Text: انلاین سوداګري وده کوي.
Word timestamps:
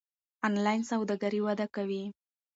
انلاین 0.47 0.81
سوداګري 0.91 1.39
وده 1.43 1.67
کوي. 1.75 2.03